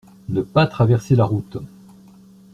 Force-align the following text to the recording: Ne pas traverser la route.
Ne 0.29 0.41
pas 0.41 0.65
traverser 0.65 1.15
la 1.15 1.25
route. 1.25 1.59